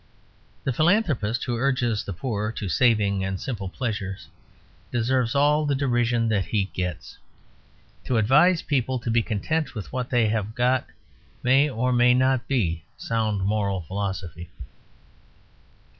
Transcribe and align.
The 0.63 0.73
philanthropist 0.73 1.43
who 1.43 1.57
urges 1.57 2.03
the 2.03 2.11
poor 2.11 2.51
to 2.53 2.67
saving 2.67 3.23
and 3.23 3.39
simple 3.39 3.69
pleasures 3.69 4.29
deserves 4.91 5.35
all 5.35 5.63
the 5.67 5.75
derision 5.75 6.27
that 6.29 6.45
he 6.45 6.71
gets. 6.73 7.19
To 8.05 8.17
advise 8.17 8.63
people 8.63 8.97
to 8.97 9.11
be 9.11 9.21
content 9.21 9.75
with 9.75 9.93
what 9.93 10.09
they 10.09 10.27
have 10.29 10.55
got 10.55 10.87
may 11.43 11.69
or 11.69 11.93
may 11.93 12.15
not 12.15 12.47
be 12.47 12.83
sound 12.97 13.41
moral 13.43 13.81
philosophy. 13.81 14.49